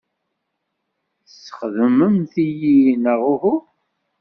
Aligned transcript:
Tesxedmemt-iyi, 1.25 2.75
neɣ 3.03 3.19
uhu? 3.33 3.55